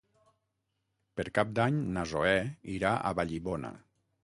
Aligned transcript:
Per 1.19 1.25
Cap 1.35 1.51
d'Any 1.59 1.77
na 1.99 2.07
Zoè 2.15 2.33
irà 2.79 2.97
a 2.97 3.15
Vallibona. 3.23 3.75